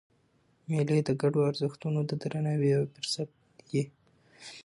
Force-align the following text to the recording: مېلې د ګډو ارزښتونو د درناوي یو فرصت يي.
مېلې 0.67 0.99
د 1.07 1.09
ګډو 1.21 1.39
ارزښتونو 1.49 1.99
د 2.09 2.11
درناوي 2.21 2.69
یو 2.75 2.83
فرصت 2.93 3.29
يي. 3.73 3.83